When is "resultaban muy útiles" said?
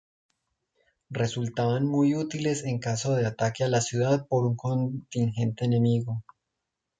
1.11-2.63